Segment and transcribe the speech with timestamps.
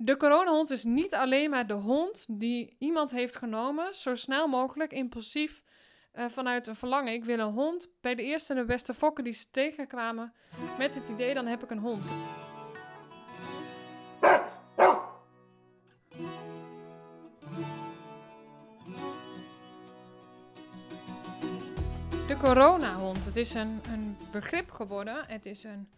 [0.00, 4.92] De coronahond is niet alleen maar de hond die iemand heeft genomen, zo snel mogelijk,
[4.92, 5.62] impulsief,
[6.14, 7.12] uh, vanuit een verlangen.
[7.12, 7.88] Ik wil een hond.
[8.00, 10.32] Bij de eerste en de beste fokken die ze tegenkwamen,
[10.78, 12.04] met het idee, dan heb ik een hond.
[22.26, 23.24] De coronahond.
[23.24, 25.24] Het is een, een begrip geworden.
[25.26, 25.88] Het is een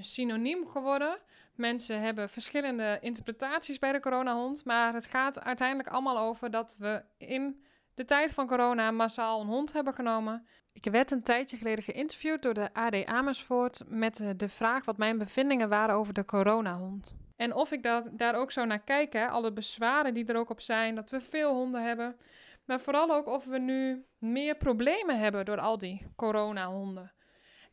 [0.00, 1.18] synoniem geworden.
[1.54, 4.64] Mensen hebben verschillende interpretaties bij de coronahond.
[4.64, 9.46] Maar het gaat uiteindelijk allemaal over dat we in de tijd van corona massaal een
[9.46, 10.46] hond hebben genomen.
[10.72, 15.18] Ik werd een tijdje geleden geïnterviewd door de AD Amersfoort met de vraag wat mijn
[15.18, 17.14] bevindingen waren over de coronahond.
[17.36, 20.60] En of ik dat, daar ook zou naar kijken, alle bezwaren die er ook op
[20.60, 22.16] zijn, dat we veel honden hebben.
[22.64, 27.12] Maar vooral ook of we nu meer problemen hebben door al die coronahonden.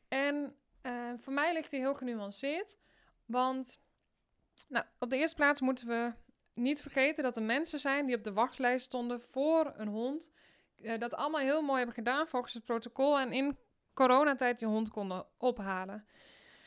[0.07, 2.77] En uh, voor mij ligt die heel genuanceerd.
[3.25, 3.79] Want
[4.67, 6.13] nou, op de eerste plaats moeten we
[6.53, 10.31] niet vergeten dat er mensen zijn die op de wachtlijst stonden voor een hond.
[10.77, 13.19] Uh, dat allemaal heel mooi hebben gedaan volgens het protocol.
[13.19, 13.57] En in
[13.93, 16.05] coronatijd die hond konden ophalen.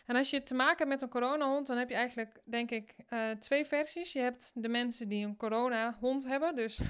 [0.07, 2.95] En als je te maken hebt met een coronahond, dan heb je eigenlijk, denk ik,
[3.11, 4.13] uh, twee versies.
[4.13, 6.55] Je hebt de mensen die een coronahond hebben.
[6.55, 6.81] Dus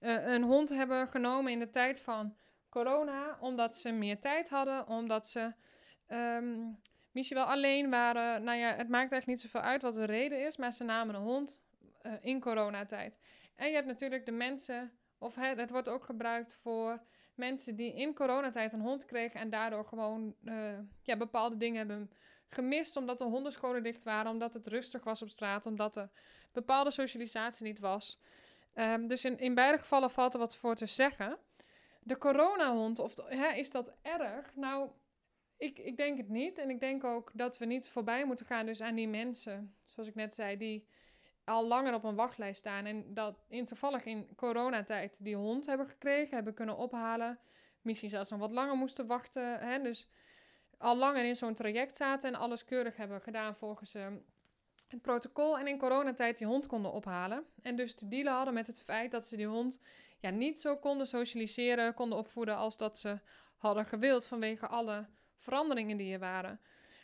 [0.00, 2.36] uh, een hond hebben genomen in de tijd van
[2.68, 5.52] corona, omdat ze meer tijd hadden, omdat ze
[6.08, 6.78] um,
[7.10, 8.42] misschien wel alleen waren.
[8.42, 11.14] Nou ja, het maakt eigenlijk niet zoveel uit wat de reden is, maar ze namen
[11.14, 11.64] een hond
[12.02, 13.18] uh, in coronatijd.
[13.56, 17.02] En je hebt natuurlijk de mensen, of het, het, wordt ook gebruikt voor
[17.34, 22.10] mensen die in coronatijd een hond kregen en daardoor gewoon uh, ja, bepaalde dingen hebben
[22.48, 26.10] gemist omdat de hondenscholen dicht waren, omdat het rustig was op straat, omdat er
[26.52, 28.20] bepaalde socialisatie niet was.
[28.74, 31.38] Um, dus in, in beide gevallen valt er wat voor te zeggen.
[32.00, 34.54] De coronahond, of hè, is dat erg?
[34.54, 34.90] Nou,
[35.56, 36.58] ik, ik denk het niet.
[36.58, 40.08] En ik denk ook dat we niet voorbij moeten gaan dus aan die mensen, zoals
[40.08, 40.86] ik net zei, die
[41.44, 42.86] al langer op een wachtlijst staan.
[42.86, 47.38] En dat in toevallig in coronatijd die hond hebben gekregen, hebben kunnen ophalen.
[47.82, 49.58] Misschien zelfs nog wat langer moesten wachten.
[49.58, 49.82] Hè?
[49.82, 50.08] Dus
[50.78, 54.06] al langer in zo'n traject zaten en alles keurig hebben gedaan volgens uh,
[54.88, 57.44] het protocol en in coronatijd die hond konden ophalen.
[57.62, 59.80] En dus te dealen hadden met het feit dat ze die hond
[60.18, 63.18] ja, niet zo konden socialiseren, konden opvoeden als dat ze
[63.56, 65.06] hadden gewild vanwege alle
[65.44, 66.60] veranderingen die er waren.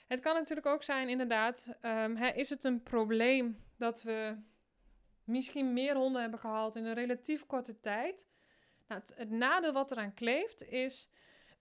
[0.06, 4.36] Het kan natuurlijk ook zijn, inderdaad, um, hè, is het een probleem dat we
[5.24, 8.28] misschien meer honden hebben gehaald in een relatief korte tijd?
[8.88, 11.10] Nou, het, nadeel wat eraan kleeft is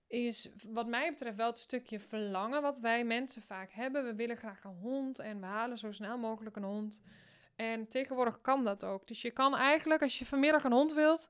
[0.07, 4.05] is wat mij betreft wel het stukje verlangen wat wij mensen vaak hebben.
[4.05, 7.01] We willen graag een hond en we halen zo snel mogelijk een hond.
[7.55, 9.07] En tegenwoordig kan dat ook.
[9.07, 11.29] Dus je kan eigenlijk, als je vanmiddag een hond wilt,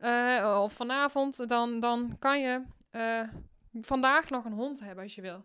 [0.00, 3.22] uh, of vanavond, dan, dan kan je uh,
[3.80, 5.44] vandaag nog een hond hebben als je wil.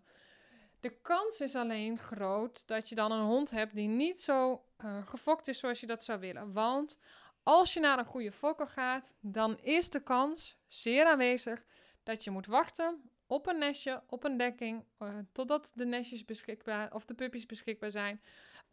[0.80, 5.08] De kans is alleen groot dat je dan een hond hebt die niet zo uh,
[5.08, 6.54] gefokt is zoals je dat zou willen.
[6.54, 6.98] Want
[7.44, 11.64] als je naar een goede fokker gaat, dan is de kans zeer aanwezig
[12.04, 16.94] dat je moet wachten op een nestje, op een dekking, uh, totdat de nestjes beschikbaar
[16.94, 18.22] of de puppies beschikbaar zijn.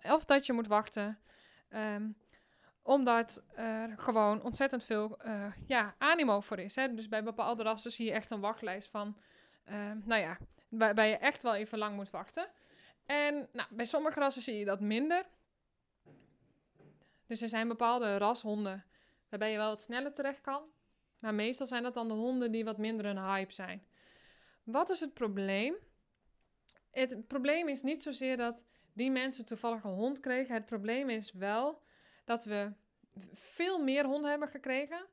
[0.03, 1.19] Of dat je moet wachten,
[1.71, 2.16] um,
[2.82, 6.75] omdat er gewoon ontzettend veel uh, ja, animo voor is.
[6.75, 6.94] Hè?
[6.94, 9.16] Dus bij bepaalde rassen zie je echt een wachtlijst van,
[10.04, 10.38] nou ja,
[10.69, 12.48] waarbij je echt wel even lang moet wachten.
[13.06, 15.26] En nou, bij sommige rassen zie je dat minder.
[17.26, 18.84] Dus er zijn bepaalde rashonden
[19.28, 20.62] waarbij je wel wat sneller terecht kan.
[21.19, 23.87] Maar meestal zijn dat dan de honden die wat minder een hype zijn.
[24.62, 25.75] Wat is het probleem?
[26.91, 30.54] Het probleem is niet zozeer dat die mensen toevallig een hond kregen.
[30.54, 31.82] Het probleem is wel
[32.25, 32.72] dat we
[33.32, 35.06] veel meer honden hebben gekregen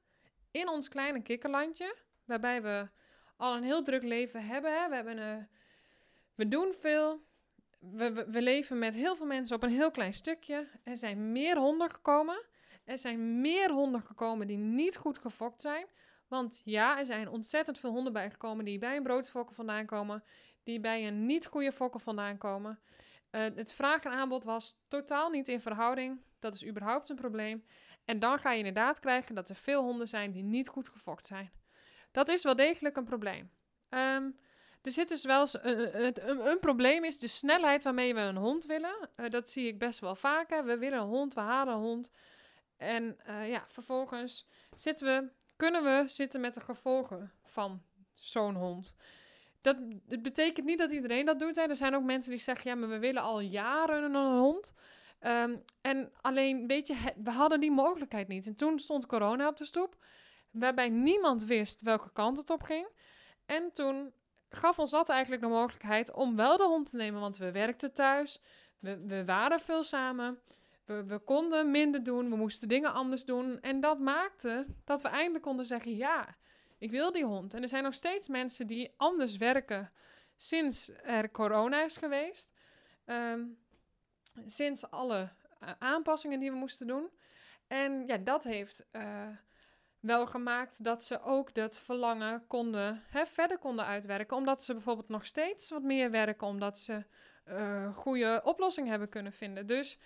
[0.52, 1.96] in ons kleine kikkerlandje.
[2.26, 2.88] Waarbij we
[3.38, 4.82] al een heel druk leven hebben.
[4.82, 4.90] Hè?
[4.90, 5.48] We, hebben een,
[6.36, 7.26] we doen veel.
[7.80, 10.68] We, we, leven met heel veel mensen op een heel klein stukje.
[10.84, 12.46] Er zijn meer honden gekomen.
[12.86, 15.86] Er zijn meer honden gekomen die niet goed gefokt zijn.
[16.28, 20.24] Want ja, er zijn ontzettend veel honden bijgekomen die bij een broodfokker vandaan komen,
[20.64, 22.80] die bij een niet goede fokker vandaan komen.
[23.32, 26.22] Uh, het vraag en aanbod was totaal niet in verhouding.
[26.40, 27.66] Dat is überhaupt een probleem.
[28.06, 31.26] En dan ga je inderdaad krijgen dat er veel honden zijn die niet goed gefokt
[31.26, 31.52] zijn.
[32.12, 33.52] Dat is wel degelijk een probleem.
[33.90, 34.40] Um,
[34.82, 39.10] er zit dus wel een, een, probleem is de snelheid waarmee we een hond willen.
[39.16, 40.66] Uh, dat zie ik best wel vaker.
[40.66, 42.12] We willen een hond, we halen een hond.
[42.78, 47.82] En uh, ja, vervolgens zitten we kunnen we zitten met de gevolgen van
[48.14, 48.96] zo'n hond.
[49.62, 49.78] Dat,
[50.22, 51.56] betekent niet dat iedereen dat doet.
[51.56, 51.62] Hè.
[51.62, 54.74] Er zijn ook mensen die zeggen, ja, maar we willen al jaren een hond.
[55.22, 58.48] Um, en alleen, weet je, we hadden die mogelijkheid niet.
[58.48, 59.96] En toen stond corona op de stoep,
[60.60, 62.88] waarbij niemand wist welke kant het op ging.
[63.46, 64.14] En toen
[64.50, 67.94] gaf ons dat eigenlijk de mogelijkheid om wel de hond te nemen, want we werkten
[67.94, 68.42] thuis,
[68.80, 70.40] we, we waren veel samen.
[70.86, 73.62] we, we konden minder doen, we moesten dingen anders doen.
[73.62, 76.36] En dat maakte dat we eindelijk konden zeggen: ja,
[76.78, 77.54] ik wil die hond.
[77.54, 79.92] En er zijn nog steeds mensen die anders werken
[80.36, 82.54] sinds er corona is geweest.
[83.06, 83.44] Ehm,
[84.48, 87.10] sinds alle eh, aanpassingen die we moesten doen.
[87.68, 89.28] En ja, dat heeft uh,
[90.08, 94.38] wel gemaakt dat ze ook dat verlangen konden, hè, verder konden uitwerken.
[94.38, 97.06] Omdat ze bijvoorbeeld nog steeds wat meer werken, omdat ze
[97.50, 99.66] uh, goede oplossingen hebben kunnen vinden.
[99.66, 99.98] Dus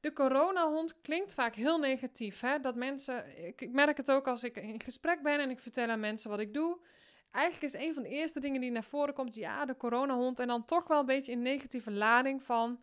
[0.00, 2.40] de coronahond klinkt vaak heel negatief.
[2.40, 2.60] Hè?
[2.60, 6.00] Dat mensen, ik, merk het ook als ik in gesprek ben en ik vertel aan
[6.00, 6.78] mensen wat ik doe.
[7.30, 10.38] Eigenlijk is een van de eerste dingen die naar voren komt, ja, de coronahond.
[10.38, 12.82] En dan toch wel een beetje een negatieve lading van,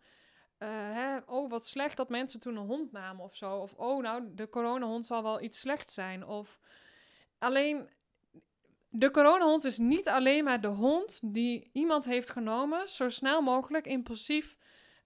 [0.58, 3.56] uh, hè, oh, wat slecht dat mensen toen een hond namen of zo.
[3.56, 6.26] Of, oh, nou, de coronahond zal wel iets slechts zijn.
[6.26, 6.60] Of
[7.38, 7.88] alleen,
[8.88, 13.86] de coronahond is niet alleen maar de hond die iemand heeft genomen, zo snel mogelijk,
[13.86, 14.56] impulsief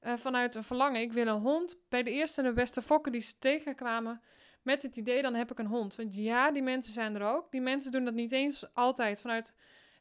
[0.03, 1.01] uh, vanuit een verlangen.
[1.01, 1.77] Ik wil een hond.
[1.89, 4.21] Bij de eerste en de beste fokken die ze tegenkwamen.
[4.63, 5.97] Met het idee, dan heb ik een hond.
[5.97, 7.51] Want ja, die mensen zijn er ook.
[7.51, 9.55] Die mensen doen dat niet eens altijd vanuit.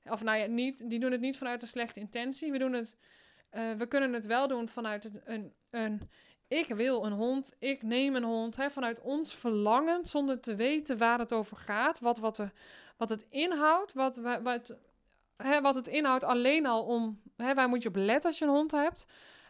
[0.04, 2.52] Of nou ja, niet, die doen het niet vanuit een slechte intentie.
[2.52, 2.98] We, doen het,
[3.52, 6.10] uh, we kunnen het wel doen vanuit een, een.
[6.48, 7.56] Ik wil een hond.
[7.60, 8.56] Ik neem een hond.
[8.56, 10.06] Hè, vanuit ons verlangen.
[10.06, 12.00] Zonder te weten waar het over gaat.
[12.00, 12.52] Wat, wat, er,
[12.98, 13.94] wat het inhoudt.
[13.94, 14.78] Wat, wat, wat,
[15.38, 17.22] hè, wat het inhoudt alleen al om.
[17.36, 19.08] Hè, waar moet je op letten als je een hond hebt?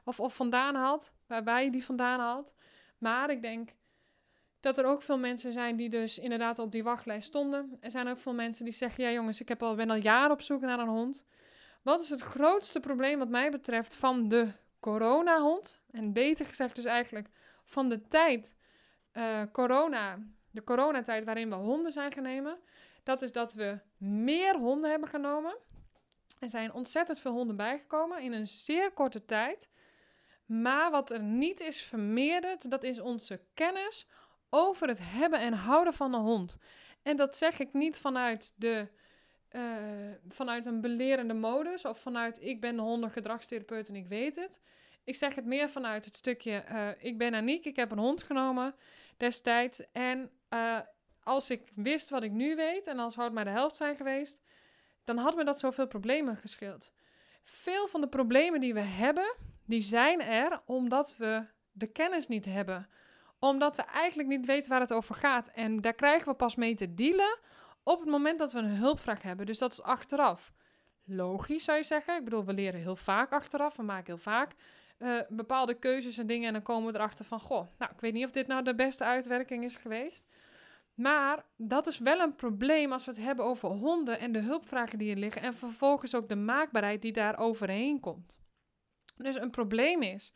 [0.09, 2.55] of, of vandaan haalt, waarbij je die vandaan haalt.
[2.97, 3.69] Maar ik denk
[4.59, 7.77] dat er ook veel mensen zijn die dus inderdaad op die wachtlijst stonden.
[7.79, 10.31] Er zijn ook veel mensen die zeggen, ja jongens, ik heb al, ben al jaren
[10.31, 11.25] op zoek naar een hond.
[11.81, 15.81] Wat is het grootste probleem wat mij betreft van de coronahond?
[15.91, 17.29] En beter gezegd dus eigenlijk
[17.65, 18.55] van de tijd
[19.13, 20.19] uh, corona,
[20.51, 22.59] de coronatijd waarin we honden zijn genomen.
[23.03, 25.57] Dat is dat we meer honden hebben genomen.
[26.39, 29.69] Er zijn ontzettend veel honden bijgekomen in een zeer korte tijd.
[30.45, 34.07] Maar wat er niet is vermeerderd, dat is onze kennis
[34.49, 36.57] over het hebben en houden van een hond.
[37.03, 38.87] En dat zeg ik niet vanuit, de,
[39.51, 39.61] uh,
[40.27, 44.61] vanuit een belerende modus of vanuit ik ben de hondengedragstherapeut en ik weet het.
[45.03, 48.23] Ik zeg het meer vanuit het stukje uh, ik ben Aniek, ik heb een hond
[48.23, 48.75] genomen
[49.17, 49.91] destijds.
[49.91, 50.79] En uh,
[51.23, 54.41] als ik wist wat ik nu weet en als had maar de helft zijn geweest,
[55.03, 56.91] dan had me dat zoveel problemen gescheeld.
[57.43, 59.35] Veel van de problemen die we hebben,
[59.65, 62.89] die zijn er omdat we de kennis niet hebben.
[63.39, 65.47] Omdat we eigenlijk niet weten waar het over gaat.
[65.47, 67.39] En daar krijgen we pas mee te dealen
[67.83, 69.45] op het moment dat we een hulpvraag hebben.
[69.45, 70.51] Dus dat is achteraf.
[71.05, 72.17] Logisch zou je zeggen.
[72.17, 73.75] Ik bedoel, we leren heel vaak achteraf.
[73.75, 74.55] We maken heel vaak
[74.99, 76.47] uh, bepaalde keuzes en dingen.
[76.47, 78.75] En dan komen we erachter van: Goh, nou, ik weet niet of dit nou de
[78.75, 80.27] beste uitwerking is geweest.
[80.93, 84.97] Maar dat is wel een probleem als we het hebben over honden en de hulpvragen
[84.97, 85.41] die er liggen.
[85.41, 88.39] En vervolgens ook de maakbaarheid die daar overheen komt.
[89.15, 90.33] Dus een probleem is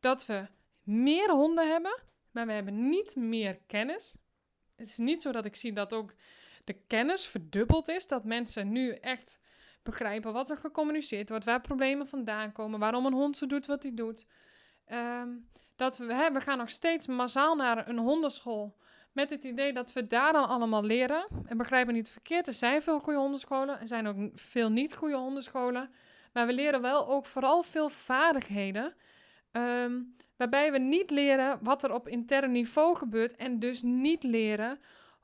[0.00, 0.46] dat we
[0.82, 4.14] meer honden hebben, maar we hebben niet meer kennis.
[4.76, 6.14] Het is niet zo dat ik zie dat ook
[6.70, 8.06] de kennis verdubbeld is.
[8.06, 9.40] Dat mensen nu echt
[9.82, 13.82] begrijpen wat er gecommuniceerd wordt, waar problemen vandaan komen, waarom een hond zo doet wat
[13.82, 14.26] hij doet.
[14.92, 15.46] Um,
[15.76, 18.76] dat we, hè, we gaan nog steeds massaal naar een hondenschool.
[19.12, 21.26] Met het idee dat we daar dan allemaal leren.
[21.46, 23.80] En begrijp me niet verkeerd, er zijn veel goede hondenscholen.
[23.80, 25.90] Er zijn ook veel niet goede hondenscholen.
[26.32, 28.94] Maar we leren wel ook vooral veel vaardigheden.
[29.52, 30.00] Ehm,
[30.36, 33.36] waarbij we niet leren wat er op intern niveau gebeurt.
[33.36, 34.80] En dus niet leren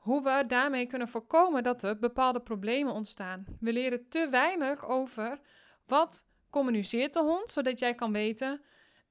[0.07, 3.45] hoe we daarmee kunnen voorkomen dat er bepaalde problemen ontstaan.
[3.59, 5.39] We leren te weinig over
[5.85, 8.61] wat communiceert de hond, zodat jij kan weten,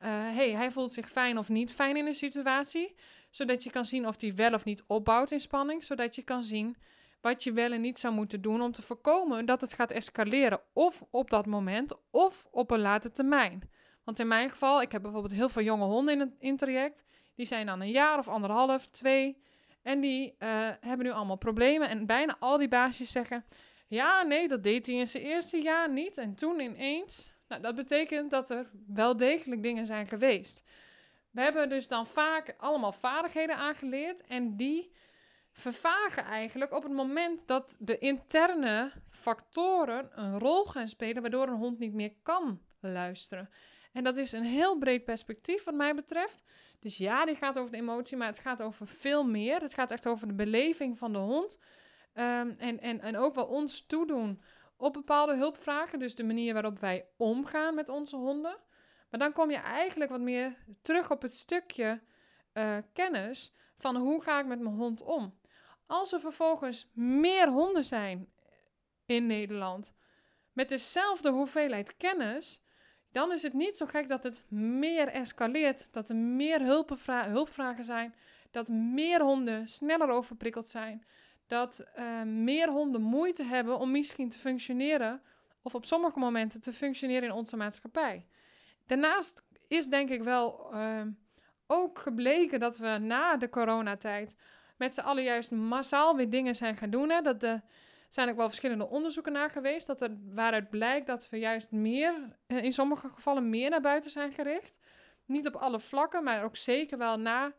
[0.00, 2.96] uh, hey, hij voelt zich fijn of niet fijn in een situatie,
[3.30, 6.42] zodat je kan zien of hij wel of niet opbouwt in spanning, zodat je kan
[6.42, 6.76] zien
[7.20, 10.60] wat je wel en niet zou moeten doen om te voorkomen dat het gaat escaleren.
[10.72, 13.70] Of op dat moment, of op een later termijn.
[14.04, 17.04] Want in mijn geval, ik heb bijvoorbeeld heel veel jonge honden in het traject.
[17.34, 19.44] Die zijn dan een jaar of anderhalf, twee.
[19.86, 21.88] En die uh, hebben nu allemaal problemen.
[21.88, 23.44] En bijna al die baasjes zeggen:
[23.86, 26.18] Ja, nee, dat deed hij in zijn eerste jaar niet.
[26.18, 27.32] En toen ineens.
[27.48, 30.62] Nou, dat betekent dat er wel degelijk dingen zijn geweest.
[31.30, 34.26] We hebben dus dan vaak allemaal vaardigheden aangeleerd.
[34.26, 34.92] En die
[35.52, 41.54] vervagen eigenlijk op het moment dat de interne factoren een rol gaan spelen, waardoor een
[41.54, 43.50] hond niet meer kan luisteren.
[43.92, 46.42] En dat is een heel breed perspectief wat mij betreft.
[46.80, 49.60] Dus ja, die gaat over de emotie, maar het gaat over veel meer.
[49.60, 51.58] Het gaat echt over de beleving van de hond.
[52.14, 54.42] Um, en, en, en ook wel ons toedoen
[54.76, 55.98] op bepaalde hulpvragen.
[55.98, 58.58] Dus de manier waarop wij omgaan met onze honden.
[59.10, 62.02] Maar dan kom je eigenlijk wat meer terug op het stukje
[62.52, 65.38] uh, kennis van hoe ga ik met mijn hond om.
[65.86, 68.32] Als er vervolgens meer honden zijn
[69.06, 69.94] in Nederland
[70.52, 72.62] met dezelfde hoeveelheid kennis,
[73.16, 76.60] dan is het niet zo gek dat het meer escaleert, dat er meer
[77.30, 78.14] hulpvragen zijn,
[78.50, 81.06] dat meer honden sneller overprikkeld zijn,
[81.46, 85.22] dat uh, meer honden moeite hebben om misschien te functioneren
[85.62, 88.26] of op sommige momenten te functioneren in onze maatschappij.
[88.86, 91.00] Daarnaast is denk ik wel uh,
[91.66, 94.36] ook gebleken dat we na de coronatijd
[94.76, 97.10] met z'n allen juist massaal weer dingen zijn gaan doen.
[97.10, 97.20] Hè?
[97.20, 97.60] Dat de,
[98.08, 99.86] zijn ook wel verschillende onderzoeken naar geweest.
[99.86, 104.10] Dat er, waaruit blijkt dat we juist meer, eh, in sommige gevallen meer naar buiten
[104.10, 104.80] zijn gericht.
[105.24, 107.52] Niet op alle vlakken, maar ook zeker wel na.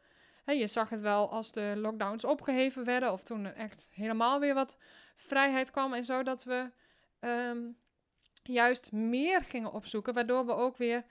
[0.46, 3.12] Je zag het wel als de lockdowns opgeheven werden.
[3.12, 4.78] Of toen er echt helemaal weer wat
[5.16, 6.24] vrijheid kwam en zo.
[6.24, 6.72] Dat we
[7.20, 7.58] ehm,
[8.44, 10.14] juist meer gingen opzoeken.
[10.14, 11.06] Waardoor we ook weer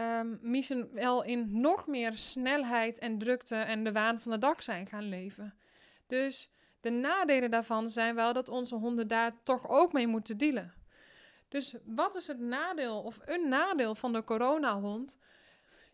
[0.00, 4.62] um, misschien wel in nog meer snelheid en drukte en de waan van de dag
[4.62, 5.54] zijn gaan leven.
[6.06, 6.50] Dus
[6.80, 10.74] de nadelen daarvan zijn wel dat onze honden daar toch ook mee moeten dealen.
[11.48, 15.18] Dus wat is het nadeel of een nadeel van de coronahond?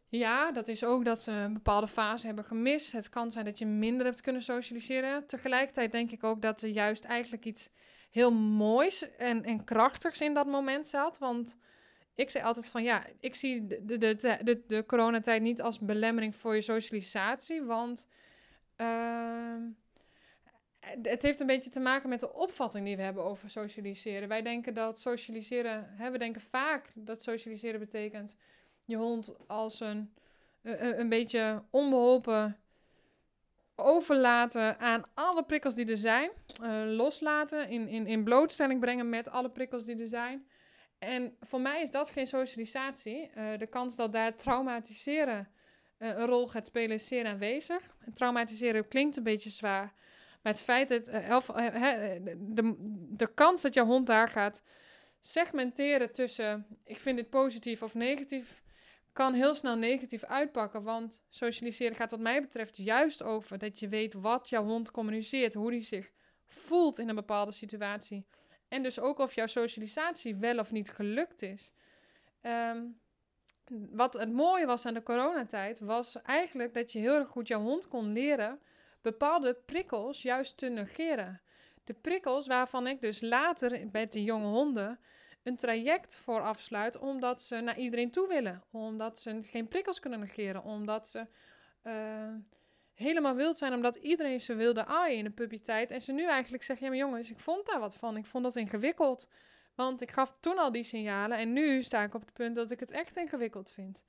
[0.09, 2.93] Ja, dat is ook dat ze een bepaalde fase hebben gemist.
[2.93, 5.27] Het kan zijn dat je minder hebt kunnen socialiseren.
[5.27, 7.69] Tegelijkertijd denk ik ook dat er juist eigenlijk iets
[8.11, 11.19] heel moois en, en krachtigs in dat moment zat.
[11.19, 11.59] Want
[12.15, 15.79] ik zei altijd van ja, ik zie de, de, de, de, de coronatijd niet als
[15.79, 17.63] belemmering voor je socialisatie.
[17.63, 18.09] Want
[18.77, 19.55] uh,
[21.03, 24.29] het heeft een beetje te maken met de opvatting die we hebben over socialiseren.
[24.29, 28.37] Wij denken dat socialiseren, hè, we denken vaak dat socialiseren betekent
[28.87, 30.15] je hond als een,
[30.63, 32.59] een, een beetje onbeholpen
[33.77, 36.31] overlaten aan alle prikkels die er zijn.
[36.97, 40.47] Loslaten, in, in, in blootstelling brengen met alle prikkels die er zijn.
[40.99, 43.31] En voor mij is dat geen socialisatie.
[43.59, 45.49] De kans dat daar traumatiseren
[45.99, 47.95] een rol gaat spelen is zeer aanwezig.
[48.05, 49.95] En traumatiseren klinkt een beetje zwaar.
[50.45, 52.75] Maar het feit dat elf, de,
[53.11, 54.63] de kans dat jouw hond daar gaat
[55.21, 58.63] segmenteren tussen ik vind dit positief of negatief,
[59.13, 60.83] kan heel snel negatief uitpakken.
[60.83, 65.55] Want socialiseren gaat wat mij betreft juist over dat je weet wat jouw hond communiceert,
[65.55, 66.11] hoe die zich
[66.47, 68.27] voelt in een bepaalde situatie.
[68.69, 71.73] En dus ook of jouw socialisatie wel of niet gelukt is.
[72.41, 72.83] Ehm,
[73.91, 77.61] wat het mooie was aan de coronatijd, was eigenlijk dat je heel erg goed jouw
[77.61, 78.61] hond kon leren
[79.05, 81.41] bepaalde prikkels juist te negeren.
[81.85, 84.99] De prikkels waarvan ik dus later met de jonge honden
[85.43, 88.63] een traject voor afsluit, omdat ze naar iedereen toe willen.
[88.71, 90.63] Omdat ze geen prikkels kunnen negeren.
[90.63, 91.27] Omdat ze
[91.83, 92.35] uh,
[92.95, 95.91] helemaal wild zijn, omdat iedereen ze wilde aaien in de puberteit.
[95.91, 98.17] En ze nu eigenlijk zeggen, ja maar jongens, ik vond daar wat van.
[98.17, 99.29] Ik vond dat ingewikkeld.
[99.75, 102.71] Want ik gaf toen al die signalen en nu sta ik op het punt dat
[102.71, 104.05] ik het echt ingewikkeld vind.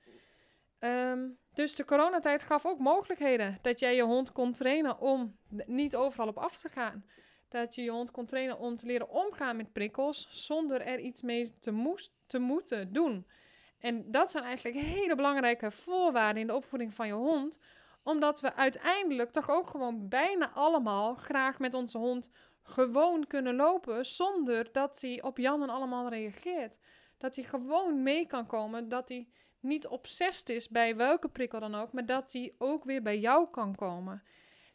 [0.80, 3.58] Um, dus de coronatijd gaf ook mogelijkheden.
[3.62, 7.06] Dat jij je hond kon trainen om niet overal op af te gaan.
[7.50, 11.22] Dat je je hond kon trainen om te leren omgaan met prikkels zonder er iets
[11.22, 13.28] mee te, moest, te moeten doen.
[13.80, 17.60] En dat zijn eigenlijk hele belangrijke voorwaarden in de opvoeding van je hond.
[18.04, 22.30] Omdat we uiteindelijk toch ook gewoon bijna allemaal graag met onze hond
[22.64, 26.80] gewoon kunnen lopen zonder dat hij op Jan en allemaal reageert.
[27.18, 29.28] Dat hij gewoon mee kan komen, dat hij
[29.66, 33.50] niet obsessed is bij welke prikkel dan ook, maar dat hij ook weer bij jou
[33.50, 34.24] kan komen.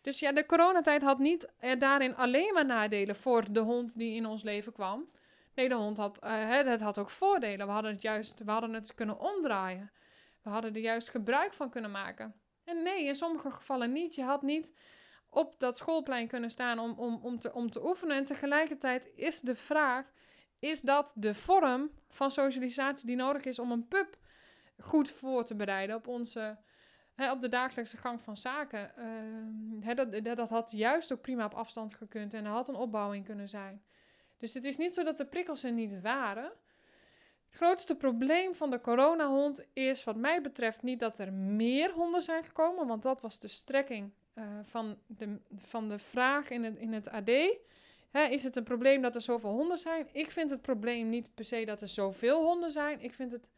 [0.00, 4.14] Dus ja, de coronatijd had niet er daarin alleen maar nadelen voor de hond die
[4.14, 5.08] in ons leven kwam.
[5.54, 7.66] Nee, de hond had, het had ook voordelen.
[7.66, 9.90] We hadden het juist we hadden het kunnen omdraaien.
[10.42, 12.34] We hadden er juist gebruik van kunnen maken.
[12.64, 14.14] En nee, in sommige gevallen niet.
[14.14, 14.72] Je had niet
[15.30, 18.16] op dat schoolplein kunnen staan om, om, om, te, om te oefenen.
[18.16, 20.10] En tegelijkertijd is de vraag:
[20.58, 24.18] is dat de vorm van socialisatie die nodig is om een pup
[24.80, 26.58] goed voor te bereiden op onze
[27.28, 28.92] op de dagelijkse gang van zaken.
[29.84, 33.24] Uh, dat, dat, had juist ook prima op afstand gekund en er had een opbouwing
[33.24, 33.82] kunnen zijn.
[34.38, 36.52] Dus het is niet zo dat de prikkels er niet waren.
[37.46, 42.22] Het grootste probleem van de coronahond is, wat mij betreft, niet dat er meer honden
[42.22, 46.76] zijn gekomen, want dat was de strekking uh, van, de, van de vraag in het,
[46.76, 47.28] in het AD.
[48.30, 50.08] is het een probleem dat er zoveel honden zijn?
[50.12, 53.00] Ik vind het probleem niet per se dat er zoveel honden zijn.
[53.00, 53.48] Ik vind het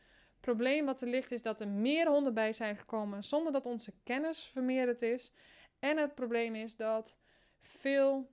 [0.43, 3.93] probleem wat er ligt is dat er meer honden bij zijn gekomen zonder dat onze
[4.05, 5.33] kennis vermeerderd is.
[5.79, 7.19] En het probleem is dat
[7.61, 8.31] veel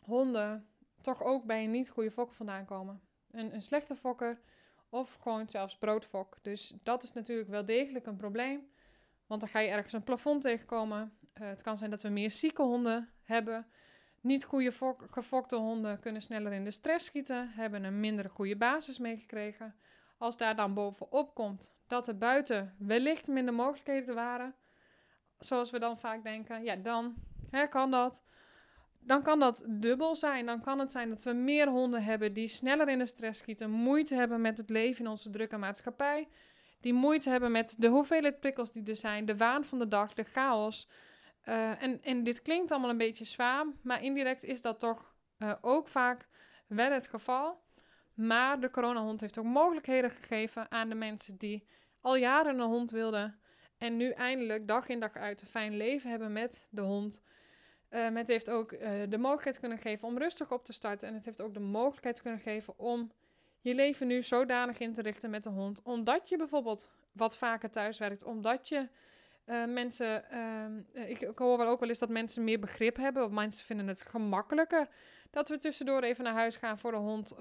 [0.00, 0.68] honden
[1.00, 3.00] toch ook bij een niet goede fokker vandaan komen.
[3.30, 4.40] Een, een slechte fokker
[4.88, 6.38] of gewoon zelfs broodfok.
[6.42, 8.68] Dus dat is natuurlijk wel degelijk een probleem.
[9.26, 11.18] Want dan ga je ergens een plafond tegenkomen.
[11.40, 13.66] Uh, het kan zijn dat we meer zieke honden hebben.
[14.20, 14.72] Niet goede
[15.10, 19.74] gefokte honden kunnen sneller in de stress schieten, hebben een minder goede basis meegekregen.
[20.24, 24.54] Als daar dan bovenop komt dat er buiten wellicht minder mogelijkheden waren,
[25.38, 27.14] zoals we dan vaak denken, ja, dan
[27.50, 28.24] hè, kan dat.
[29.00, 30.46] dan kan dat dubbel zijn.
[30.46, 33.70] Dan kan het zijn dat we meer honden hebben die sneller in de stress schieten,
[33.70, 36.28] moeite hebben met het leven in onze drukke maatschappij,
[36.80, 40.12] die moeite hebben met de hoeveelheid prikkels die er zijn, de waan van de dag,
[40.12, 40.88] de chaos.
[41.48, 45.52] Uh, en, en dit klinkt allemaal een beetje zwaar, maar indirect is dat toch uh,
[45.60, 46.28] ook vaak
[46.66, 47.63] wel het geval.
[48.14, 51.66] Maar de coronahond heeft ook mogelijkheden gegeven aan de mensen die
[52.00, 53.38] al jaren een hond wilden.
[53.78, 57.22] En nu eindelijk dag in dag uit een fijn leven hebben met de hond.
[57.88, 61.08] Het heeft ook uh, de mogelijkheid kunnen geven om rustig op te starten.
[61.08, 63.12] En het heeft ook de mogelijkheid kunnen geven om
[63.60, 65.82] je leven nu zodanig in te richten met de hond.
[65.82, 68.24] Omdat je bijvoorbeeld wat vaker thuis werkt.
[68.24, 68.88] Omdat je
[69.46, 70.24] uh, mensen.
[70.94, 73.24] Uh, ik, ik, hoor wel ook wel eens dat mensen meer begrip hebben.
[73.24, 74.88] Of mensen vinden het gemakkelijker
[75.30, 77.34] dat we tussendoor even naar huis gaan voor de hond.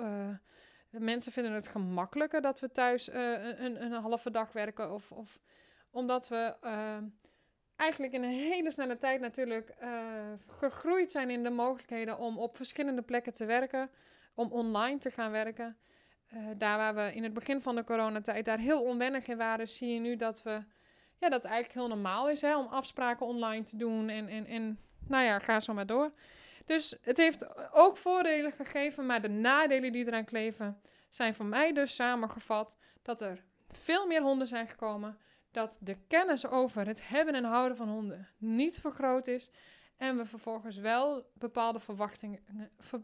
[0.98, 4.92] Mensen vinden het gemakkelijker dat we thuis een, een, een, halve dag werken.
[4.92, 5.40] Of, of
[5.92, 6.56] omdat we
[7.76, 9.90] eigenlijk in een hele snelle tijd natuurlijk uh,
[10.48, 13.90] gegroeid zijn in de mogelijkheden om op verschillende plekken te werken,
[14.34, 15.78] om online te gaan werken.
[16.58, 19.94] Daar waar we in het begin van de coronatijd daar heel onwennig in waren, zie
[19.94, 20.64] je nu dat we
[21.24, 24.80] ja, dat eigenlijk heel normaal is hè, om afspraken online te doen en, en, en
[25.08, 26.12] nou ja, ga zo maar door.
[26.66, 31.74] Dus het heeft ook voordelen gegeven, maar de nadelen die eraan kleven zijn voor mij
[31.74, 35.18] dus samengevat dat er veel meer honden zijn gekomen
[35.52, 39.52] dat de kennis over het hebben en houden van honden niet vergroot is.
[39.98, 42.40] En we vervolgens wel bepaalde verwachtingen,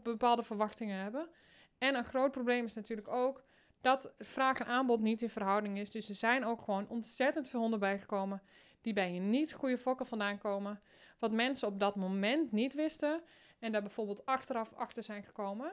[0.02, 1.28] bepaalde verwachtingen hebben.
[1.78, 3.42] En een groot probleem is natuurlijk ook
[3.80, 5.90] dat vraag en aanbod niet in verhouding is.
[5.90, 8.42] Dus er zijn ook gewoon ontzettend veel honden bijgekomen
[8.80, 10.80] die bij je niet goede fokken vandaan komen.
[11.18, 13.22] Wat mensen op dat moment niet wisten
[13.60, 15.72] en daar bijvoorbeeld achteraf achter zijn gekomen.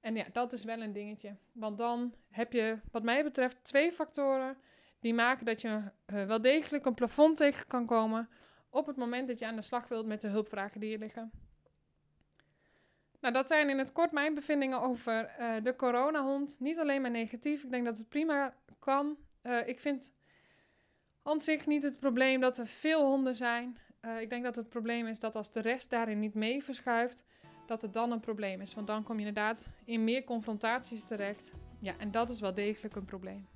[0.00, 1.36] En ja, dat is wel een dingetje.
[1.52, 4.56] Want dan heb je, wat mij betreft, twee factoren
[5.00, 8.28] die maken dat je uh, wel degelijk een plafond tegen kan komen
[8.70, 11.30] op het moment dat je aan de slag wilt met de hulpvragen die er liggen.
[13.20, 16.60] Nou, dat zijn in het kort mijn bevindingen over uh, de coronahond.
[16.60, 19.16] Niet alleen maar negatief, ik denk dat het prima kan.
[19.42, 20.12] Uh, ik vind
[21.22, 23.78] aan zich niet het probleem dat er veel honden zijn.
[24.20, 27.24] Ik denk dat het probleem is dat als de rest daarin niet mee verschuift,
[27.66, 28.74] dat het dan een probleem is.
[28.74, 31.52] Want dan kom je inderdaad in meer confrontaties terecht.
[31.80, 33.46] Ja, en dat is wel degelijk een probleem.